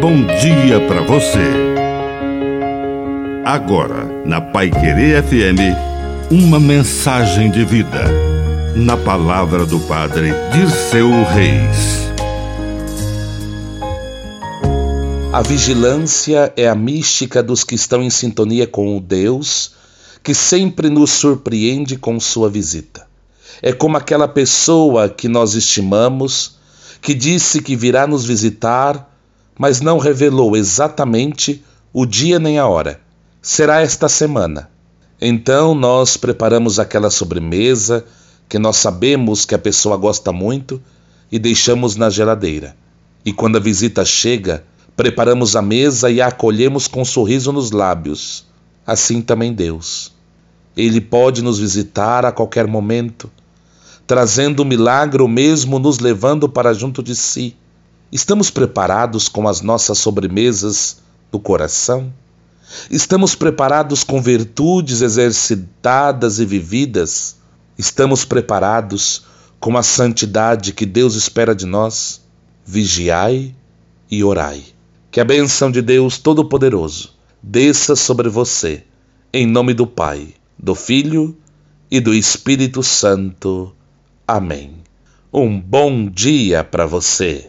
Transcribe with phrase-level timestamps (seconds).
[0.00, 1.44] bom dia para você.
[3.44, 5.76] Agora, na Pai Querer FM,
[6.30, 8.06] uma mensagem de vida.
[8.74, 12.08] Na palavra do Padre Dirceu Reis.
[15.34, 19.74] A vigilância é a mística dos que estão em sintonia com o Deus
[20.24, 23.06] que sempre nos surpreende com sua visita.
[23.60, 26.56] É como aquela pessoa que nós estimamos,
[27.02, 29.09] que disse que virá nos visitar
[29.58, 33.00] mas não revelou exatamente o dia nem a hora.
[33.42, 34.70] Será esta semana.
[35.20, 38.04] Então nós preparamos aquela sobremesa
[38.48, 40.80] que nós sabemos que a pessoa gosta muito
[41.30, 42.76] e deixamos na geladeira.
[43.24, 44.64] E quando a visita chega,
[44.96, 48.46] preparamos a mesa e a acolhemos com um sorriso nos lábios.
[48.86, 50.12] Assim também Deus.
[50.76, 53.30] Ele pode nos visitar a qualquer momento,
[54.06, 57.56] trazendo o milagre mesmo nos levando para junto de si
[58.12, 60.96] Estamos preparados com as nossas sobremesas
[61.30, 62.12] do coração?
[62.90, 67.36] Estamos preparados com virtudes exercitadas e vividas?
[67.78, 69.24] Estamos preparados
[69.60, 72.20] com a santidade que Deus espera de nós?
[72.66, 73.54] Vigiai
[74.10, 74.64] e orai.
[75.12, 78.82] Que a benção de Deus Todo-Poderoso desça sobre você,
[79.32, 81.36] em nome do Pai, do Filho
[81.88, 83.72] e do Espírito Santo.
[84.26, 84.78] Amém.
[85.32, 87.48] Um bom dia para você.